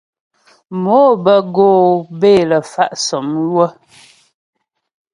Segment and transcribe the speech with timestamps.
[0.83, 3.67] Mò bə́ go'o bə́ é lə fa' sɔ́mywə.